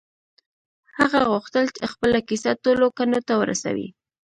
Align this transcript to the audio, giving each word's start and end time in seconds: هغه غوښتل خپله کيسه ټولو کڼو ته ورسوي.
هغه 0.97 1.19
غوښتل 1.31 1.65
خپله 1.91 2.19
کيسه 2.27 2.51
ټولو 2.63 2.85
کڼو 2.97 3.19
ته 3.27 3.33
ورسوي. 3.41 3.87